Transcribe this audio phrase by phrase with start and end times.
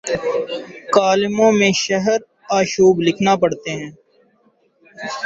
[0.95, 2.19] کالموں میں شہر
[2.57, 3.91] آشوب لکھنا پڑتے ہیں۔